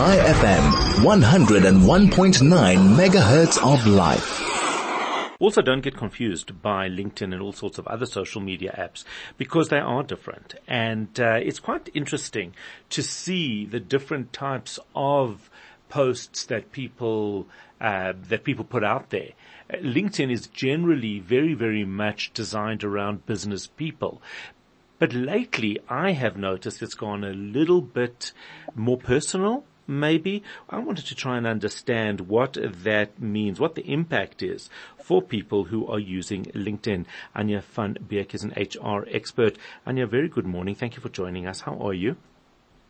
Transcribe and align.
Chai 0.00 0.16
FM, 0.16 0.64
101.9 1.04 2.96
megahertz 2.96 3.58
of 3.62 3.86
life. 3.86 4.40
Also 5.38 5.60
don't 5.60 5.82
get 5.82 5.94
confused 5.94 6.62
by 6.62 6.88
LinkedIn 6.88 7.34
and 7.34 7.42
all 7.42 7.52
sorts 7.52 7.76
of 7.76 7.86
other 7.86 8.06
social 8.06 8.40
media 8.40 8.74
apps 8.78 9.04
because 9.36 9.68
they 9.68 9.76
are 9.78 10.02
different. 10.02 10.54
And 10.66 11.20
uh, 11.20 11.34
it's 11.42 11.58
quite 11.58 11.90
interesting 11.92 12.54
to 12.88 13.02
see 13.02 13.66
the 13.66 13.78
different 13.78 14.32
types 14.32 14.78
of 14.94 15.50
posts 15.90 16.46
that 16.46 16.72
people, 16.72 17.46
uh, 17.78 18.14
that 18.30 18.42
people 18.42 18.64
put 18.64 18.82
out 18.82 19.10
there. 19.10 19.32
LinkedIn 19.70 20.32
is 20.32 20.46
generally 20.46 21.18
very, 21.18 21.52
very 21.52 21.84
much 21.84 22.32
designed 22.32 22.84
around 22.84 23.26
business 23.26 23.66
people. 23.66 24.22
But 24.98 25.12
lately 25.12 25.78
I 25.90 26.12
have 26.12 26.38
noticed 26.38 26.80
it's 26.80 26.94
gone 26.94 27.22
a 27.22 27.34
little 27.34 27.82
bit 27.82 28.32
more 28.74 28.96
personal 28.96 29.64
maybe. 29.90 30.42
I 30.70 30.78
wanted 30.78 31.06
to 31.06 31.14
try 31.14 31.36
and 31.36 31.46
understand 31.46 32.22
what 32.22 32.56
that 32.62 33.20
means, 33.20 33.60
what 33.60 33.74
the 33.74 33.92
impact 33.92 34.42
is 34.42 34.70
for 34.96 35.20
people 35.20 35.64
who 35.64 35.86
are 35.88 35.98
using 35.98 36.44
LinkedIn. 36.44 37.04
Anja 37.36 37.62
van 37.62 37.98
Beek 38.08 38.34
is 38.34 38.44
an 38.44 38.54
HR 38.56 39.04
expert. 39.10 39.58
Anja, 39.86 40.08
very 40.08 40.28
good 40.28 40.46
morning. 40.46 40.74
Thank 40.74 40.96
you 40.96 41.02
for 41.02 41.08
joining 41.08 41.46
us. 41.46 41.60
How 41.62 41.76
are 41.78 41.94
you? 41.94 42.16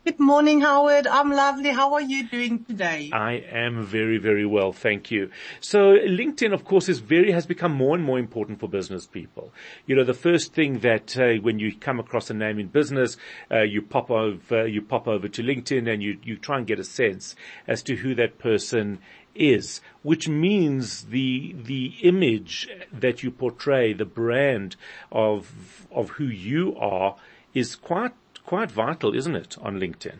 Good 0.03 0.19
morning, 0.19 0.61
Howard. 0.61 1.05
I'm 1.05 1.29
lovely. 1.31 1.69
How 1.69 1.93
are 1.93 2.01
you 2.01 2.27
doing 2.27 2.65
today? 2.65 3.11
I 3.13 3.33
am 3.33 3.85
very, 3.85 4.17
very 4.17 4.47
well. 4.47 4.71
Thank 4.71 5.11
you. 5.11 5.29
So 5.59 5.95
LinkedIn, 5.95 6.55
of 6.55 6.65
course, 6.65 6.89
is 6.89 6.97
very, 6.97 7.31
has 7.31 7.45
become 7.45 7.73
more 7.73 7.95
and 7.95 8.03
more 8.03 8.17
important 8.17 8.59
for 8.59 8.67
business 8.67 9.05
people. 9.05 9.53
You 9.85 9.95
know, 9.95 10.03
the 10.03 10.15
first 10.15 10.53
thing 10.55 10.79
that, 10.79 11.15
uh, 11.19 11.33
when 11.43 11.59
you 11.59 11.75
come 11.75 11.99
across 11.99 12.31
a 12.31 12.33
name 12.33 12.57
in 12.57 12.69
business, 12.69 13.15
uh, 13.51 13.61
you 13.61 13.83
pop 13.83 14.09
over, 14.09 14.67
you 14.67 14.81
pop 14.81 15.07
over 15.07 15.27
to 15.27 15.43
LinkedIn 15.43 15.87
and 15.87 16.01
you, 16.01 16.17
you 16.23 16.35
try 16.35 16.57
and 16.57 16.65
get 16.65 16.79
a 16.79 16.83
sense 16.83 17.35
as 17.67 17.83
to 17.83 17.97
who 17.97 18.15
that 18.15 18.39
person 18.39 18.97
is, 19.35 19.81
which 20.01 20.27
means 20.27 21.03
the 21.03 21.55
the 21.55 21.93
image 22.01 22.67
that 22.91 23.21
you 23.21 23.29
portray, 23.29 23.93
the 23.93 24.03
brand 24.03 24.75
of 25.11 25.85
of 25.91 26.09
who 26.11 26.25
you 26.25 26.75
are, 26.75 27.17
is 27.53 27.75
quite 27.75 28.13
quite 28.45 28.71
vital, 28.71 29.15
isn't 29.15 29.35
it, 29.35 29.57
on 29.61 29.79
LinkedIn? 29.79 30.17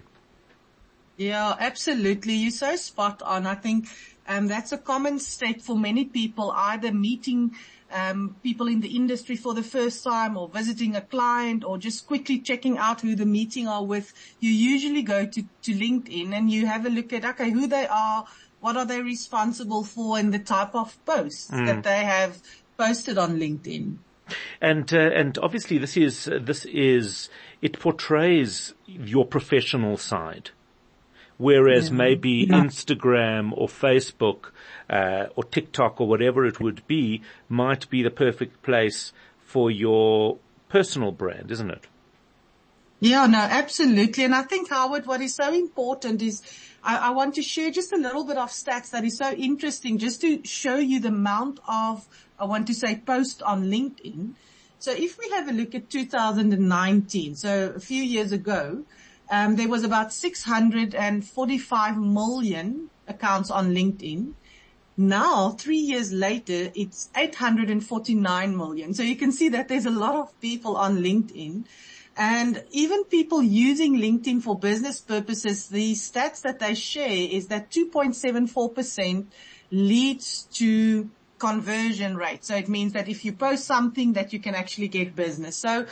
Yeah, 1.18 1.56
absolutely. 1.60 2.34
You're 2.34 2.52
so 2.52 2.76
spot 2.76 3.22
on. 3.22 3.46
I 3.46 3.56
think 3.56 3.88
um, 4.28 4.48
that's 4.48 4.72
a 4.72 4.78
common 4.78 5.20
state 5.20 5.62
for 5.62 5.78
many 5.78 6.06
people, 6.06 6.52
either 6.56 6.92
meeting 6.92 7.56
um, 7.92 8.36
people 8.42 8.68
in 8.68 8.80
the 8.80 8.96
industry 8.96 9.36
for 9.36 9.54
the 9.54 9.64
first 9.64 10.04
time 10.04 10.38
or 10.38 10.48
visiting 10.48 10.96
a 10.96 11.02
client 11.02 11.64
or 11.64 11.78
just 11.78 12.08
quickly 12.08 12.40
checking 12.40 12.78
out 12.78 13.02
who 13.02 13.16
the 13.16 13.26
meeting 13.26 13.68
are 13.68 13.84
with. 13.84 14.14
You 14.40 14.50
usually 14.50 15.02
go 15.02 15.26
to, 15.26 15.44
to 15.64 15.74
LinkedIn 15.74 16.34
and 16.34 16.50
you 16.50 16.66
have 16.66 16.86
a 16.86 16.90
look 16.90 17.14
at, 17.14 17.26
okay, 17.26 17.52
who 17.52 17.68
they 17.68 17.88
are, 17.88 18.26
what 18.60 18.78
are 18.78 18.86
they 18.86 19.02
responsible 19.02 19.84
for 19.84 20.18
and 20.18 20.34
the 20.34 20.40
type 20.40 20.74
of 20.76 20.98
posts 21.06 21.52
mm. 21.52 21.66
that 21.66 21.84
they 21.84 22.04
have 22.04 22.42
posted 22.78 23.18
on 23.18 23.38
LinkedIn. 23.38 23.98
And 24.60 24.94
uh, 24.94 25.00
and 25.00 25.38
obviously 25.40 25.78
this 25.78 25.98
is 25.98 26.26
this 26.26 26.66
is 26.66 27.30
it 27.62 27.80
portrays 27.80 28.74
your 28.86 29.26
professional 29.26 29.98
side, 29.98 30.52
whereas 31.38 31.90
yeah. 31.90 31.96
maybe 31.96 32.48
yeah. 32.50 32.62
Instagram 32.62 33.52
or 33.56 33.68
Facebook 33.68 34.52
uh, 34.90 35.28
or 35.36 35.44
TikTok 35.44 36.02
or 36.02 36.08
whatever 36.08 36.46
it 36.46 36.60
would 36.60 36.86
be 36.88 37.22
might 37.50 37.90
be 37.90 38.04
the 38.04 38.12
perfect 38.12 38.62
place 38.64 39.14
for 39.40 39.70
your 39.70 40.38
personal 40.70 41.12
brand, 41.12 41.52
isn't 41.52 41.70
it? 41.70 41.88
Yeah, 43.04 43.26
no, 43.26 43.40
absolutely. 43.40 44.26
And 44.26 44.36
I 44.36 44.44
think 44.44 44.70
Howard, 44.70 45.08
what 45.08 45.22
is 45.22 45.34
so 45.34 45.52
important 45.52 46.22
is 46.22 46.44
I, 46.84 46.98
I, 46.98 47.10
want 47.10 47.34
to 47.34 47.42
share 47.42 47.72
just 47.72 47.92
a 47.92 47.98
little 47.98 48.24
bit 48.24 48.38
of 48.38 48.50
stats 48.50 48.92
that 48.92 49.04
is 49.04 49.18
so 49.18 49.32
interesting 49.32 49.98
just 49.98 50.22
to 50.22 50.46
show 50.46 50.76
you 50.76 51.00
the 51.00 51.08
amount 51.08 51.60
of, 51.68 52.08
I 52.38 52.46
want 52.46 52.68
to 52.68 52.76
say 52.76 53.02
post 53.04 53.42
on 53.42 53.64
LinkedIn. 53.66 54.34
So 54.78 54.92
if 54.92 55.18
we 55.18 55.32
have 55.32 55.50
a 55.50 55.52
look 55.52 55.74
at 55.74 55.90
2019, 55.90 57.36
so 57.36 57.74
a 57.76 57.80
few 57.80 58.04
years 58.04 58.32
ago, 58.32 58.84
um, 59.32 59.56
there 59.56 59.68
was 59.68 59.84
about 59.84 60.14
645 60.14 61.98
million 61.98 62.92
accounts 63.08 63.50
on 63.50 63.74
LinkedIn. 63.74 64.34
Now, 64.96 65.50
three 65.52 65.80
years 65.80 66.14
later, 66.14 66.72
it's 66.76 67.10
849 67.16 68.56
million. 68.56 68.94
So 68.94 69.02
you 69.02 69.16
can 69.16 69.32
see 69.32 69.50
that 69.50 69.70
there's 69.70 69.88
a 69.88 69.92
lot 69.92 70.14
of 70.14 70.40
people 70.40 70.78
on 70.78 70.98
LinkedIn. 71.00 71.64
And 72.18 72.64
even 72.72 73.06
people 73.06 73.42
using 73.42 73.98
LinkedIn 73.98 74.42
for 74.42 74.58
business 74.58 75.00
purposes, 75.00 75.68
the 75.70 75.94
stats 75.94 76.42
that 76.42 76.60
they 76.60 76.76
share 76.76 77.10
is 77.10 77.48
that 77.48 77.72
2.74% 77.72 79.26
leads 79.72 80.44
to 80.54 81.10
conversion 81.40 82.18
rate. 82.18 82.44
So 82.44 82.56
it 82.56 82.70
means 82.70 82.94
that 82.94 83.08
if 83.08 83.26
you 83.26 83.34
post 83.34 83.66
something 83.66 84.14
that 84.14 84.34
you 84.34 84.40
can 84.40 84.56
actually 84.56 84.90
get 84.90 85.16
business. 85.16 85.56
So 85.56 85.86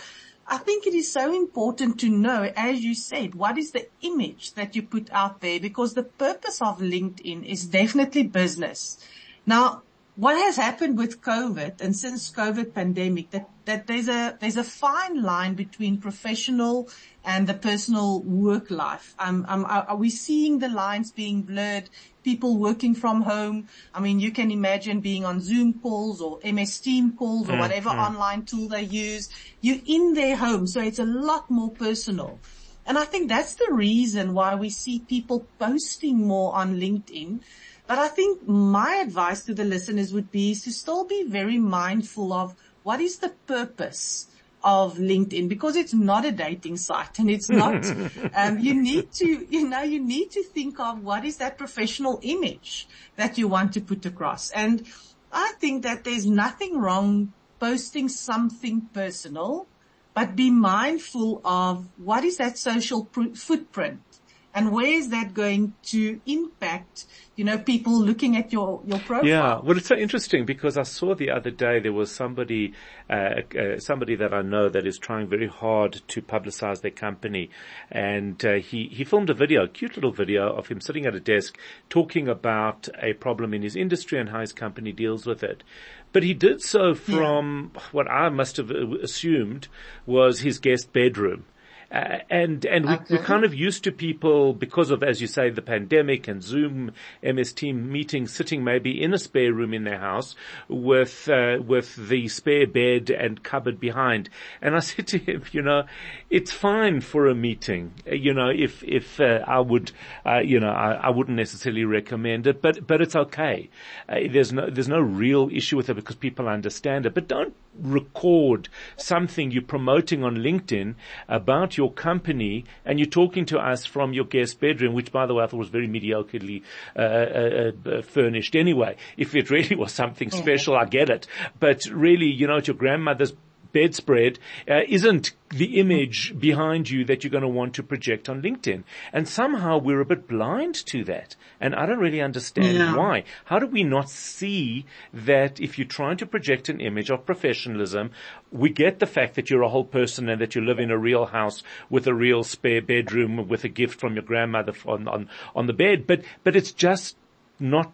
I 0.46 0.58
think 0.58 0.86
it 0.86 0.94
is 0.94 1.12
so 1.12 1.34
important 1.34 2.00
to 2.02 2.10
know, 2.10 2.52
as 2.56 2.82
you 2.82 2.94
said, 2.96 3.36
what 3.36 3.58
is 3.58 3.72
the 3.72 3.88
image 4.02 4.54
that 4.54 4.76
you 4.76 4.84
put 4.84 5.10
out 5.12 5.42
there 5.42 5.60
because 5.60 5.94
the 5.94 6.04
purpose 6.04 6.62
of 6.62 6.80
LinkedIn 6.80 7.46
is 7.46 7.66
definitely 7.66 8.24
business. 8.24 8.98
Now, 9.46 9.84
what 10.20 10.36
has 10.36 10.58
happened 10.58 10.98
with 10.98 11.22
COVID 11.22 11.80
and 11.80 11.96
since 11.96 12.30
COVID 12.30 12.74
pandemic 12.74 13.30
that, 13.32 13.50
that 13.64 13.88
there's 13.88 14.10
a, 14.10 14.38
there's 14.42 14.58
a 14.58 14.66
fine 14.66 15.24
line 15.24 15.54
between 15.54 15.98
professional 15.98 16.90
and 17.24 17.48
the 17.48 17.54
personal 17.54 18.22
work 18.24 18.70
life. 18.70 19.16
Um, 19.18 19.46
um, 19.48 19.64
are, 19.64 19.86
are 19.88 19.96
we 19.96 20.10
seeing 20.10 20.60
the 20.60 20.68
lines 20.68 21.14
being 21.14 21.44
blurred? 21.44 21.90
People 22.22 22.58
working 22.58 22.96
from 22.96 23.22
home. 23.22 23.70
I 23.94 24.02
mean, 24.02 24.20
you 24.20 24.32
can 24.32 24.52
imagine 24.52 25.00
being 25.00 25.24
on 25.24 25.40
Zoom 25.40 25.80
calls 25.80 26.20
or 26.20 26.40
MS 26.44 26.80
Team 26.80 27.14
calls 27.14 27.50
or 27.50 27.54
mm, 27.54 27.60
whatever 27.60 27.90
mm. 27.90 28.06
online 28.06 28.44
tool 28.44 28.68
they 28.68 28.82
use. 28.82 29.30
You're 29.62 29.80
in 29.86 30.16
their 30.16 30.36
home. 30.36 30.68
So 30.68 30.82
it's 30.82 31.00
a 31.00 31.06
lot 31.06 31.50
more 31.50 31.72
personal. 31.72 32.40
And 32.86 32.98
I 32.98 33.06
think 33.06 33.30
that's 33.30 33.54
the 33.54 33.72
reason 33.72 34.34
why 34.34 34.56
we 34.56 34.70
see 34.70 35.00
people 35.00 35.48
posting 35.60 36.28
more 36.28 36.54
on 36.56 36.76
LinkedIn 36.76 37.40
but 37.90 37.98
I 37.98 38.08
think 38.08 38.48
my 38.48 38.98
advice 38.98 39.44
to 39.46 39.56
the 39.56 39.64
listeners 39.64 40.14
would 40.14 40.30
be 40.30 40.54
to 40.54 40.72
still 40.72 41.06
be 41.06 41.24
very 41.24 41.58
mindful 41.58 42.32
of 42.32 42.56
what 42.84 43.02
is 43.02 43.18
the 43.18 43.30
purpose 43.48 44.28
of 44.64 44.98
LinkedIn 45.00 45.50
because 45.50 45.76
it's 45.76 45.96
not 45.96 46.24
a 46.24 46.32
dating 46.32 46.78
site 46.78 47.18
and 47.18 47.32
it's 47.32 47.50
not, 47.50 47.84
um, 48.36 48.60
you 48.60 48.80
need 48.80 49.12
to, 49.14 49.26
you 49.50 49.68
know, 49.68 49.82
you 49.82 50.00
need 50.00 50.30
to 50.30 50.44
think 50.44 50.80
of 50.80 51.04
what 51.04 51.26
is 51.26 51.38
that 51.38 51.58
professional 51.58 52.20
image 52.22 52.88
that 53.16 53.40
you 53.40 53.48
want 53.48 53.74
to 53.74 53.82
put 53.82 54.06
across. 54.06 54.52
And 54.52 54.86
I 55.32 55.54
think 55.60 55.82
that 55.82 56.04
there's 56.04 56.28
nothing 56.28 56.80
wrong 56.80 57.34
posting 57.60 58.08
something 58.08 58.82
personal, 58.94 59.66
but 60.14 60.36
be 60.36 60.52
mindful 60.52 61.42
of 61.44 61.88
what 61.98 62.24
is 62.24 62.38
that 62.38 62.60
social 62.60 63.06
pr- 63.06 63.34
footprint 63.34 64.19
and 64.54 64.72
where 64.72 64.88
is 64.88 65.10
that 65.10 65.34
going 65.34 65.74
to 65.84 66.20
impact, 66.26 67.06
you 67.36 67.44
know, 67.44 67.60
people 67.60 67.94
looking 68.00 68.36
at 68.36 68.52
your, 68.52 68.82
your 68.86 68.98
profile? 69.00 69.26
Yeah. 69.26 69.60
Well, 69.60 69.78
it's 69.78 69.88
so 69.88 69.96
interesting 69.96 70.46
because 70.46 70.76
I 70.76 70.84
saw 70.84 71.14
the 71.14 71.30
other 71.30 71.52
day 71.52 71.80
there 71.80 71.94
was 71.94 72.12
somebody, 72.12 72.74
uh, 73.10 73.42
uh, 73.58 73.80
somebody 73.80 74.16
that 74.16 74.34
I 74.34 74.42
know 74.42 74.68
that 74.68 74.88
is 74.88 74.98
trying 74.98 75.28
very 75.28 75.48
hard 75.48 76.02
to 76.08 76.22
publicize 76.22 76.82
their 76.82 76.92
company. 76.92 77.52
And, 77.92 78.44
uh, 78.44 78.56
he, 78.56 78.88
he 78.92 79.04
filmed 79.04 79.30
a 79.30 79.36
video, 79.36 79.66
a 79.66 79.68
cute 79.68 79.96
little 79.96 80.12
video 80.12 80.52
of 80.52 80.68
him 80.68 80.82
sitting 80.82 81.06
at 81.06 81.14
a 81.14 81.20
desk 81.20 81.58
talking 81.90 82.28
about 82.28 82.90
a 83.02 83.14
problem 83.14 83.54
in 83.54 83.62
his 83.62 83.76
industry 83.76 84.20
and 84.20 84.30
how 84.30 84.42
his 84.42 84.54
company 84.54 84.92
deals 84.92 85.28
with 85.28 85.44
it. 85.44 85.64
But 86.12 86.24
he 86.24 86.34
did 86.34 86.62
so 86.62 86.96
from 86.96 87.72
yeah. 87.76 87.82
what 87.92 88.10
I 88.10 88.30
must 88.30 88.58
have 88.58 88.72
assumed 88.72 89.68
was 90.08 90.40
his 90.40 90.58
guest 90.58 90.92
bedroom. 90.92 91.46
Uh, 91.92 92.20
and 92.30 92.66
and 92.66 92.86
we, 92.86 92.98
we're 93.10 93.24
kind 93.24 93.44
of 93.44 93.54
used 93.54 93.84
to 93.84 93.92
people 93.92 94.54
because 94.54 94.92
of, 94.92 95.02
as 95.02 95.22
you 95.22 95.28
say, 95.28 95.50
the 95.50 95.62
pandemic 95.62 96.28
and 96.28 96.44
Zoom, 96.44 96.92
MS 97.24 97.54
Team 97.54 97.92
meetings, 97.92 98.32
sitting 98.32 98.64
maybe 98.64 99.02
in 99.02 99.14
a 99.14 99.18
spare 99.18 99.54
room 99.54 99.74
in 99.74 99.86
their 99.86 100.00
house 100.00 100.36
with 100.68 101.28
uh, 101.30 101.58
with 101.66 101.96
the 101.96 102.28
spare 102.28 102.68
bed 102.68 103.10
and 103.10 103.42
cupboard 103.42 103.80
behind. 103.80 104.30
And 104.62 104.76
I 104.76 104.80
said 104.90 105.08
to 105.08 105.18
him, 105.18 105.44
you 105.52 105.62
know, 105.62 105.84
it's 106.30 106.52
fine 106.52 107.02
for 107.02 107.28
a 107.28 107.34
meeting. 107.34 107.94
You 108.06 108.34
know, 108.34 108.50
if 108.50 108.84
if 108.84 109.20
uh, 109.20 109.44
I 109.48 109.60
would, 109.60 109.92
uh, 110.26 110.40
you 110.40 110.60
know, 110.60 110.70
I, 110.70 110.94
I, 110.94 111.10
wouldn't 111.10 111.38
necessarily 111.38 111.86
recommend 111.86 112.46
it, 112.46 112.62
but 112.62 112.86
but 112.86 113.02
it's 113.02 113.16
okay. 113.16 113.70
Uh, 114.08 114.20
there's 114.30 114.54
no 114.54 114.70
there's 114.70 114.88
no 114.88 115.00
real 115.00 115.50
issue 115.52 115.78
with 115.78 115.90
it 115.90 115.96
because 115.96 116.16
people 116.16 116.48
understand 116.48 117.08
it. 117.08 117.16
But 117.16 117.28
don't 117.28 117.56
record 117.82 118.70
something 118.98 119.52
you're 119.52 119.62
promoting 119.62 120.24
on 120.24 120.38
LinkedIn 120.38 120.96
about 121.28 121.78
your 121.78 121.92
company 121.92 122.66
and 122.86 123.00
you're 123.00 123.08
talking 123.08 123.46
to 123.46 123.60
us 123.60 123.86
from 123.86 124.14
your 124.14 124.26
guest 124.26 124.60
bedroom, 124.60 124.94
which 124.94 125.12
by 125.12 125.26
the 125.26 125.34
way 125.34 125.44
I 125.44 125.48
thought 125.48 125.58
was 125.58 125.70
very 125.70 125.88
mediocrely 125.88 126.64
uh, 126.96 127.00
uh, 127.02 127.72
uh, 127.90 128.02
furnished 128.02 128.56
anyway. 128.56 128.96
If 129.18 129.36
it 129.36 129.50
really 129.50 129.76
was 129.76 129.92
something 129.92 130.32
special, 130.32 130.76
I 130.76 130.86
get 130.86 131.10
it. 131.10 131.28
But 131.60 131.86
really, 131.86 132.28
you 132.28 132.48
know, 132.48 132.58
at 132.58 132.68
your 132.68 132.76
grandmother's 132.76 133.34
bedspread 133.72 134.40
uh, 134.70 134.82
isn't 134.88 135.32
the 135.50 135.80
image 135.80 136.38
behind 136.40 136.90
you 136.90 137.04
that 137.06 137.24
you're 137.24 137.32
going 137.32 137.42
to 137.42 137.48
want 137.48 137.74
to 137.76 137.84
project 137.84 138.30
on 138.30 138.42
LinkedIn. 138.42 138.84
And 139.12 139.28
somehow 139.28 139.78
we're 139.78 140.02
a 140.02 140.06
bit 140.06 140.28
blind 140.28 140.76
to 140.88 141.04
that. 141.06 141.36
And 141.60 141.74
I 141.76 141.86
don't 141.86 142.00
really 142.00 142.22
understand 142.22 142.78
Yeah. 142.78 142.96
why. 142.96 143.24
How 143.46 143.60
do 143.60 143.66
we 143.66 143.84
not 143.84 144.10
see 144.10 144.86
that 145.14 145.60
if 145.60 145.78
you're 145.78 145.88
trying 145.88 146.18
to 146.18 146.26
project 146.26 146.70
an 146.70 146.80
image 146.80 147.10
of 147.10 147.26
professionalism, 147.26 148.12
we 148.52 148.70
get 148.70 149.00
the 149.00 149.08
fact 149.08 149.36
that 149.36 149.50
you're 149.50 149.64
a 149.64 149.70
whole 149.70 149.86
person 149.86 150.30
and 150.30 150.40
that 150.42 150.56
you 150.56 150.62
live 150.62 150.80
in 150.80 150.92
a 150.92 150.98
real 150.98 151.26
house 151.26 151.64
with 151.90 152.06
a 152.08 152.14
real 152.14 152.44
spare 152.44 152.82
bedroom 152.82 153.48
with 153.48 153.64
a 153.64 153.70
gift 153.70 154.00
from 154.00 154.14
your 154.14 154.24
grandmother 154.24 154.74
on, 154.86 155.08
on, 155.08 155.30
on 155.56 155.68
the 155.68 155.74
bed, 155.74 156.06
but, 156.06 156.22
but 156.44 156.56
it's 156.56 156.72
just 156.72 157.16
not, 157.60 157.92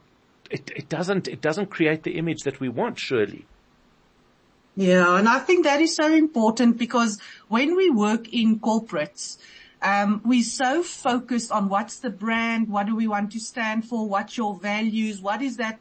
it, 0.52 0.72
it 0.76 0.90
doesn't, 0.90 1.28
it 1.28 1.42
doesn't 1.42 1.68
create 1.70 2.04
the 2.04 2.18
image 2.18 2.44
that 2.44 2.60
we 2.60 2.70
want, 2.70 3.00
surely. 3.00 3.46
Yeah, 4.76 5.18
and 5.18 5.28
I 5.30 5.40
think 5.40 5.64
that 5.64 5.82
is 5.82 5.96
so 5.96 6.14
important 6.14 6.78
because 6.78 7.20
when 7.48 7.76
we 7.76 7.90
work 7.90 8.28
in 8.34 8.60
corporates, 8.60 9.38
um, 9.82 10.22
we're 10.26 10.44
so 10.44 10.84
focused 10.84 11.52
on 11.52 11.70
what's 11.70 12.00
the 12.00 12.10
brand, 12.10 12.68
what 12.68 12.88
do 12.88 12.96
we 12.96 13.08
want 13.08 13.32
to 13.34 13.40
stand 13.40 13.88
for, 13.88 14.08
what's 14.08 14.36
your 14.36 14.58
values, 14.60 15.22
what 15.22 15.42
is 15.42 15.58
that 15.58 15.80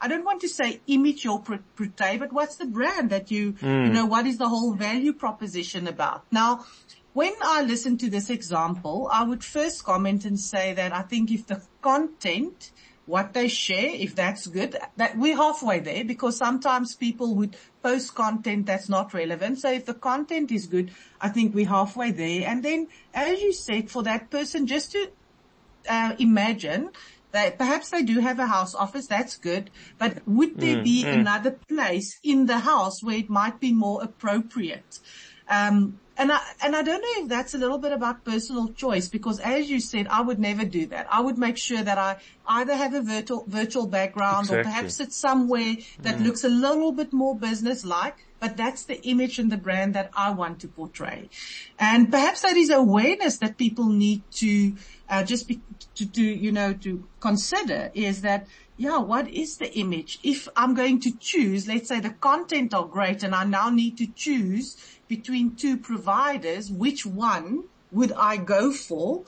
I 0.00 0.08
don't 0.08 0.24
want 0.24 0.40
to 0.40 0.48
say 0.48 0.80
image 0.88 1.24
pr- 1.44 1.54
portray, 1.76 2.16
but 2.16 2.32
what's 2.32 2.56
the 2.56 2.66
brand 2.66 3.10
that 3.10 3.30
you, 3.30 3.54
you 3.62 3.92
know, 3.92 4.04
what 4.04 4.26
is 4.26 4.36
the 4.36 4.48
whole 4.48 4.74
value 4.74 5.12
proposition 5.12 5.86
about? 5.86 6.24
Now, 6.32 6.64
when 7.12 7.32
I 7.40 7.62
listen 7.62 7.98
to 7.98 8.10
this 8.10 8.28
example, 8.28 9.08
I 9.12 9.22
would 9.22 9.44
first 9.44 9.84
comment 9.84 10.24
and 10.24 10.40
say 10.40 10.74
that 10.74 10.92
I 10.92 11.02
think 11.02 11.30
if 11.30 11.46
the 11.46 11.62
content, 11.82 12.72
what 13.06 13.32
they 13.32 13.48
share, 13.48 13.90
if 13.90 14.14
that's 14.14 14.46
good, 14.46 14.76
that 14.96 15.18
we're 15.18 15.36
halfway 15.36 15.80
there 15.80 16.04
because 16.04 16.36
sometimes 16.36 16.94
people 16.94 17.34
would 17.34 17.56
post 17.82 18.14
content 18.14 18.66
that's 18.66 18.88
not 18.88 19.12
relevant. 19.12 19.58
So 19.58 19.72
if 19.72 19.86
the 19.86 19.94
content 19.94 20.52
is 20.52 20.66
good, 20.66 20.92
I 21.20 21.28
think 21.28 21.54
we're 21.54 21.68
halfway 21.68 22.12
there. 22.12 22.48
And 22.48 22.62
then, 22.62 22.88
as 23.12 23.40
you 23.40 23.52
said, 23.52 23.90
for 23.90 24.02
that 24.04 24.30
person 24.30 24.66
just 24.66 24.92
to 24.92 25.10
uh, 25.88 26.14
imagine 26.18 26.90
that 27.32 27.58
perhaps 27.58 27.90
they 27.90 28.02
do 28.02 28.20
have 28.20 28.38
a 28.38 28.46
house 28.46 28.74
office, 28.74 29.06
that's 29.06 29.36
good, 29.36 29.70
but 29.98 30.18
would 30.26 30.58
there 30.58 30.82
be 30.82 31.04
another 31.04 31.52
place 31.68 32.20
in 32.22 32.46
the 32.46 32.58
house 32.58 33.02
where 33.02 33.16
it 33.16 33.30
might 33.30 33.58
be 33.58 33.72
more 33.72 34.02
appropriate? 34.02 35.00
Um, 35.48 35.98
and 36.22 36.30
I, 36.30 36.40
and 36.62 36.76
I 36.76 36.82
don't 36.82 37.02
know 37.02 37.24
if 37.24 37.28
that's 37.28 37.52
a 37.52 37.58
little 37.58 37.78
bit 37.78 37.90
about 37.90 38.24
personal 38.24 38.68
choice 38.68 39.08
because 39.08 39.40
as 39.40 39.68
you 39.68 39.80
said, 39.80 40.06
I 40.06 40.20
would 40.20 40.38
never 40.38 40.64
do 40.64 40.86
that. 40.86 41.08
I 41.10 41.20
would 41.20 41.36
make 41.36 41.58
sure 41.58 41.82
that 41.82 41.98
I 41.98 42.18
either 42.46 42.76
have 42.76 42.94
a 42.94 43.02
virtual, 43.02 43.44
virtual 43.48 43.88
background 43.88 44.48
or 44.48 44.62
perhaps 44.62 45.00
it's 45.00 45.16
somewhere 45.16 45.74
that 46.02 46.20
looks 46.20 46.44
a 46.44 46.48
little 46.48 46.92
bit 46.92 47.12
more 47.12 47.36
business-like, 47.36 48.14
but 48.38 48.56
that's 48.56 48.84
the 48.84 49.02
image 49.02 49.40
and 49.40 49.50
the 49.50 49.56
brand 49.56 49.94
that 49.94 50.10
I 50.16 50.30
want 50.30 50.60
to 50.60 50.68
portray. 50.68 51.28
And 51.80 52.08
perhaps 52.08 52.42
that 52.42 52.56
is 52.56 52.70
awareness 52.70 53.38
that 53.38 53.56
people 53.56 53.88
need 53.88 54.22
to, 54.42 54.76
uh, 55.08 55.24
just 55.24 55.48
be, 55.48 55.60
to, 55.96 56.08
to, 56.08 56.22
you 56.22 56.52
know, 56.52 56.72
to 56.72 57.04
consider 57.18 57.90
is 57.94 58.22
that, 58.22 58.46
yeah, 58.76 58.98
what 58.98 59.28
is 59.28 59.58
the 59.58 59.72
image? 59.78 60.18
If 60.22 60.48
I'm 60.56 60.74
going 60.74 61.00
to 61.00 61.12
choose, 61.18 61.68
let's 61.68 61.88
say 61.88 62.00
the 62.00 62.10
content 62.10 62.74
are 62.74 62.86
great 62.86 63.22
and 63.22 63.34
I 63.34 63.44
now 63.44 63.70
need 63.70 63.98
to 63.98 64.06
choose 64.06 64.76
between 65.08 65.54
two 65.56 65.76
providers, 65.76 66.70
which 66.70 67.04
one 67.04 67.64
would 67.90 68.12
I 68.12 68.38
go 68.38 68.72
for? 68.72 69.24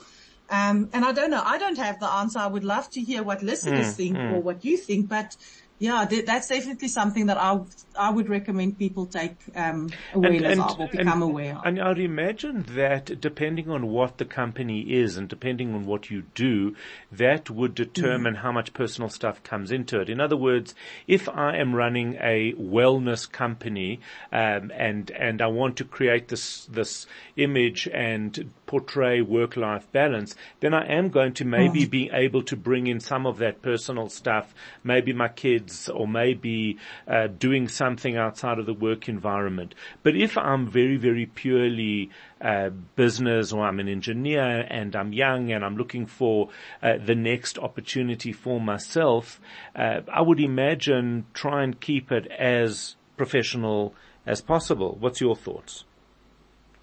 Um, 0.49 0.89
and 0.93 1.05
I 1.05 1.11
don't 1.11 1.31
know. 1.31 1.41
I 1.43 1.57
don't 1.57 1.77
have 1.77 1.99
the 1.99 2.07
answer. 2.07 2.39
I 2.39 2.47
would 2.47 2.63
love 2.63 2.89
to 2.91 3.01
hear 3.01 3.23
what 3.23 3.41
listeners 3.43 3.95
think 3.95 4.17
or 4.17 4.41
what 4.41 4.63
you 4.63 4.77
think, 4.77 5.09
but 5.09 5.35
yeah, 5.77 6.05
that's 6.05 6.47
definitely 6.47 6.87
something 6.87 7.25
that 7.25 7.37
I, 7.37 7.59
I 7.99 8.09
would 8.09 8.29
recommend 8.29 8.79
people 8.79 9.05
take, 9.05 9.35
um, 9.55 9.89
awareness 10.13 10.57
of 10.57 10.79
or 10.79 10.87
become 10.87 11.21
aware 11.21 11.57
of. 11.57 11.65
And 11.65 11.81
I'd 11.81 11.99
imagine 11.99 12.65
that 12.69 13.19
depending 13.19 13.69
on 13.69 13.87
what 13.87 14.17
the 14.17 14.23
company 14.23 14.81
is 14.81 15.17
and 15.17 15.27
depending 15.27 15.73
on 15.73 15.85
what 15.85 16.09
you 16.09 16.23
do, 16.33 16.75
that 17.11 17.49
would 17.49 17.75
determine 17.75 18.35
how 18.35 18.53
much 18.53 18.73
personal 18.73 19.09
stuff 19.09 19.43
comes 19.43 19.69
into 19.69 19.99
it. 19.99 20.09
In 20.09 20.21
other 20.21 20.37
words, 20.37 20.73
if 21.07 21.27
I 21.27 21.57
am 21.57 21.75
running 21.75 22.15
a 22.21 22.53
wellness 22.53 23.29
company, 23.29 23.99
um, 24.31 24.71
and, 24.73 25.11
and 25.11 25.41
I 25.41 25.47
want 25.47 25.75
to 25.77 25.83
create 25.83 26.29
this, 26.29 26.65
this 26.67 27.05
image 27.35 27.87
and 27.93 28.49
portray 28.65 29.21
work-life 29.21 29.91
balance, 29.91 30.35
then 30.59 30.73
I 30.73 30.85
am 30.87 31.09
going 31.09 31.33
to 31.33 31.45
maybe 31.45 31.85
be 31.85 32.09
able 32.11 32.43
to 32.43 32.55
bring 32.55 32.87
in 32.87 32.99
some 32.99 33.25
of 33.25 33.37
that 33.37 33.61
personal 33.61 34.09
stuff, 34.09 34.53
maybe 34.83 35.13
my 35.13 35.27
kids 35.27 35.89
or 35.89 36.07
maybe 36.07 36.77
uh, 37.07 37.27
doing 37.27 37.67
something 37.67 38.17
outside 38.17 38.59
of 38.59 38.65
the 38.65 38.73
work 38.73 39.07
environment. 39.07 39.75
But 40.03 40.15
if 40.15 40.37
I'm 40.37 40.67
very, 40.67 40.97
very 40.97 41.25
purely 41.25 42.09
uh, 42.41 42.69
business 42.95 43.51
or 43.51 43.65
I'm 43.65 43.79
an 43.79 43.87
engineer 43.87 44.65
and 44.69 44.95
I'm 44.95 45.13
young 45.13 45.51
and 45.51 45.63
I'm 45.63 45.77
looking 45.77 46.05
for 46.05 46.49
uh, 46.81 46.97
the 47.03 47.15
next 47.15 47.57
opportunity 47.59 48.31
for 48.31 48.59
myself, 48.59 49.39
uh, 49.75 50.01
I 50.11 50.21
would 50.21 50.39
imagine 50.39 51.25
try 51.33 51.63
and 51.63 51.79
keep 51.79 52.11
it 52.11 52.27
as 52.27 52.95
professional 53.17 53.93
as 54.25 54.41
possible. 54.41 54.97
What's 54.99 55.21
your 55.21 55.35
thoughts? 55.35 55.85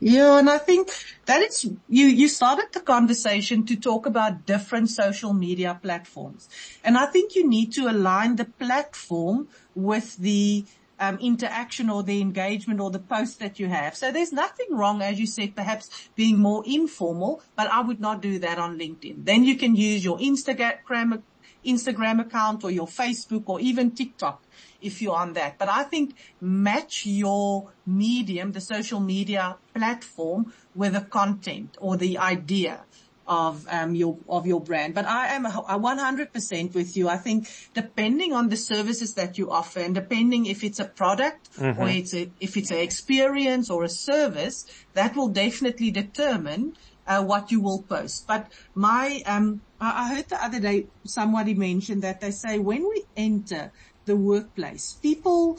Yeah, 0.04 0.40
and 0.40 0.50
I 0.50 0.58
think 0.58 0.90
that 1.26 1.42
it's, 1.42 1.64
you, 1.64 2.06
you 2.06 2.26
started 2.26 2.72
the 2.72 2.80
conversation 2.80 3.64
to 3.66 3.76
talk 3.76 4.04
about 4.04 4.46
different 4.46 4.90
social 4.90 5.32
media 5.32 5.78
platforms. 5.80 6.48
And 6.82 6.98
I 6.98 7.06
think 7.06 7.36
you 7.36 7.48
need 7.48 7.72
to 7.74 7.88
align 7.88 8.34
the 8.34 8.46
platform 8.46 9.46
with 9.76 10.16
the 10.16 10.64
um, 10.98 11.18
interaction 11.20 11.88
or 11.88 12.02
the 12.02 12.20
engagement 12.20 12.80
or 12.80 12.90
the 12.90 12.98
post 12.98 13.38
that 13.38 13.60
you 13.60 13.68
have. 13.68 13.96
So 13.96 14.10
there's 14.10 14.32
nothing 14.32 14.66
wrong, 14.70 15.02
as 15.02 15.20
you 15.20 15.26
said, 15.28 15.54
perhaps 15.54 16.08
being 16.16 16.36
more 16.36 16.64
informal, 16.66 17.40
but 17.54 17.70
I 17.70 17.80
would 17.80 18.00
not 18.00 18.20
do 18.20 18.40
that 18.40 18.58
on 18.58 18.80
LinkedIn. 18.80 19.24
Then 19.24 19.44
you 19.44 19.56
can 19.56 19.76
use 19.76 20.04
your 20.04 20.18
Instagram, 20.18 21.22
Instagram 21.64 22.20
account 22.20 22.64
or 22.64 22.72
your 22.72 22.88
Facebook 22.88 23.44
or 23.46 23.60
even 23.60 23.92
TikTok 23.92 24.41
if 24.80 25.00
you're 25.00 25.16
on 25.16 25.32
that. 25.34 25.58
But 25.58 25.68
I 25.68 25.84
think 25.84 26.16
match 26.40 27.06
your 27.06 27.70
medium, 27.86 28.52
the 28.52 28.60
social 28.60 29.00
media 29.00 29.56
platform 29.74 30.52
with 30.74 30.94
the 30.94 31.02
content 31.02 31.76
or 31.80 31.96
the 31.96 32.18
idea 32.18 32.84
of 33.26 33.66
um, 33.70 33.94
your 33.94 34.18
of 34.28 34.46
your 34.46 34.60
brand. 34.60 34.94
But 34.94 35.06
I 35.06 35.28
am 35.28 35.46
a 35.46 35.50
100% 35.50 36.74
with 36.74 36.96
you. 36.96 37.08
I 37.08 37.16
think 37.16 37.48
depending 37.72 38.32
on 38.32 38.48
the 38.48 38.56
services 38.56 39.14
that 39.14 39.38
you 39.38 39.50
offer 39.50 39.80
and 39.80 39.94
depending 39.94 40.46
if 40.46 40.64
it's 40.64 40.80
a 40.80 40.84
product 40.84 41.48
or 41.78 41.88
it's 41.88 42.14
a, 42.14 42.30
if 42.40 42.56
it's 42.56 42.70
an 42.70 42.78
experience 42.78 43.70
or 43.70 43.84
a 43.84 43.88
service, 43.88 44.66
that 44.94 45.14
will 45.16 45.28
definitely 45.28 45.90
determine 45.90 46.76
uh, 47.06 47.22
what 47.22 47.50
you 47.50 47.60
will 47.60 47.82
post. 47.82 48.26
But 48.26 48.52
my, 48.74 49.22
um, 49.26 49.62
I 49.80 50.14
heard 50.14 50.28
the 50.28 50.42
other 50.42 50.60
day 50.60 50.86
somebody 51.04 51.54
mentioned 51.54 52.02
that 52.02 52.20
they 52.20 52.30
say 52.30 52.58
when 52.58 52.82
we 52.88 53.04
enter 53.16 53.72
the 54.04 54.16
workplace, 54.16 54.92
people, 55.02 55.58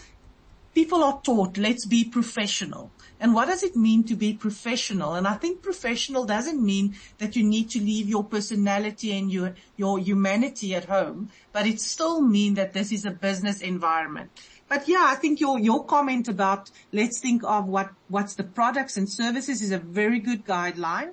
people 0.74 1.04
are 1.04 1.22
taught, 1.22 1.58
let's 1.58 1.86
be 1.86 2.04
professional. 2.04 2.92
And 3.20 3.34
what 3.34 3.48
does 3.48 3.64
it 3.64 3.76
mean 3.76 4.04
to 4.06 4.16
be 4.16 4.34
professional? 4.34 5.14
And 5.14 5.28
I 5.28 5.36
think 5.36 5.62
professional 5.62 6.26
doesn't 6.26 6.62
mean 6.62 6.96
that 7.20 7.36
you 7.36 7.44
need 7.44 7.70
to 7.72 7.80
leave 7.80 8.10
your 8.10 8.24
personality 8.24 9.18
and 9.18 9.32
your, 9.32 9.56
your 9.78 10.00
humanity 10.00 10.76
at 10.76 10.86
home, 10.86 11.30
but 11.54 11.66
it 11.66 11.80
still 11.80 12.22
means 12.22 12.58
that 12.58 12.74
this 12.74 12.92
is 12.92 13.06
a 13.06 13.12
business 13.12 13.62
environment. 13.62 14.32
But 14.70 14.88
yeah, 14.88 15.06
I 15.08 15.16
think 15.16 15.40
your, 15.40 15.60
your 15.60 15.84
comment 15.86 16.28
about 16.28 16.72
let's 16.92 17.20
think 17.20 17.44
of 17.44 17.68
what, 17.68 17.90
what's 18.08 18.36
the 18.36 18.44
products 18.44 18.98
and 18.98 19.10
services 19.10 19.62
is 19.62 19.72
a 19.72 19.78
very 19.80 20.20
good 20.20 20.46
guideline. 20.46 21.12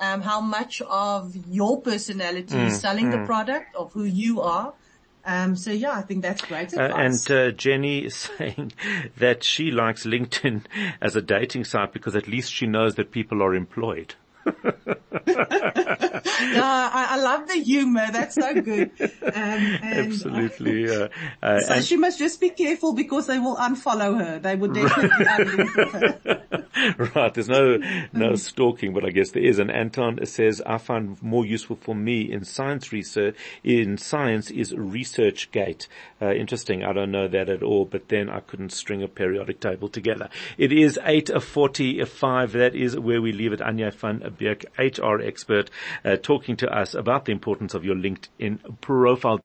Um, 0.00 0.22
how 0.22 0.40
much 0.40 0.80
of 0.82 1.36
your 1.48 1.80
personality 1.80 2.56
is 2.58 2.80
selling 2.80 3.10
the 3.10 3.24
product 3.24 3.76
of 3.76 3.92
who 3.92 4.02
you 4.04 4.40
are. 4.40 4.72
Um, 5.24 5.54
so 5.54 5.70
yeah, 5.70 5.92
I 5.92 6.02
think 6.02 6.22
that's 6.22 6.42
great 6.42 6.76
Uh, 6.76 6.82
advice. 6.86 7.30
and 7.30 7.38
uh, 7.38 7.50
Jenny 7.52 8.04
is 8.06 8.16
saying 8.38 8.72
that 9.18 9.44
she 9.44 9.70
likes 9.70 10.04
LinkedIn 10.04 10.62
as 11.00 11.14
a 11.14 11.22
dating 11.22 11.64
site 11.64 11.92
because 11.92 12.16
at 12.16 12.26
least 12.26 12.52
she 12.52 12.66
knows 12.66 12.96
that 12.96 13.12
people 13.12 13.42
are 13.42 13.54
employed. 13.54 14.14
yeah, 15.26 16.90
I, 16.92 17.08
I 17.10 17.16
love 17.20 17.48
the 17.48 17.54
humor. 17.62 18.10
That's 18.12 18.34
so 18.34 18.60
good. 18.60 18.90
Um, 19.00 19.78
Absolutely. 19.82 20.88
Uh, 20.90 21.08
uh, 21.42 21.60
So 21.60 21.74
and- 21.74 21.84
she 21.84 21.96
must 21.96 22.18
just 22.18 22.40
be 22.40 22.50
careful 22.50 22.94
because 22.94 23.26
they 23.26 23.38
will 23.38 23.56
unfollow 23.56 24.18
her. 24.18 24.38
They 24.38 24.56
would 24.56 24.74
definitely 24.74 25.24
her. 25.66 26.42
right. 27.14 27.34
There's 27.34 27.48
no, 27.48 27.78
no 28.12 28.34
stalking, 28.34 28.92
but 28.92 29.04
I 29.04 29.10
guess 29.10 29.30
there 29.30 29.42
is. 29.44 29.58
And 29.58 29.70
Anton 29.70 30.24
says, 30.26 30.62
I 30.66 30.78
find 30.78 31.20
more 31.22 31.44
useful 31.44 31.76
for 31.76 31.94
me 31.94 32.30
in 32.32 32.44
science 32.44 32.92
research, 32.92 33.36
in 33.62 33.98
science 33.98 34.50
is 34.50 34.72
ResearchGate. 34.72 35.86
Uh, 36.20 36.32
interesting. 36.32 36.82
I 36.84 36.92
don't 36.92 37.10
know 37.10 37.28
that 37.28 37.48
at 37.48 37.62
all, 37.62 37.84
but 37.84 38.08
then 38.08 38.28
I 38.28 38.40
couldn't 38.40 38.70
string 38.72 39.02
a 39.02 39.08
periodic 39.08 39.60
table 39.60 39.88
together. 39.88 40.28
It 40.58 40.72
is 40.72 40.98
eight 41.04 41.30
of 41.30 41.44
forty-five. 41.44 42.52
That 42.52 42.74
is 42.74 42.98
where 42.98 43.20
we 43.20 43.32
leave 43.32 43.52
it. 43.52 43.60
Anja 43.60 43.92
van 43.94 44.31
Beek, 44.32 44.64
HR 44.78 45.20
expert, 45.20 45.70
uh, 46.04 46.16
talking 46.16 46.56
to 46.56 46.68
us 46.68 46.94
about 46.94 47.24
the 47.24 47.32
importance 47.32 47.74
of 47.74 47.84
your 47.84 47.94
LinkedIn 47.94 48.80
profile. 48.80 49.38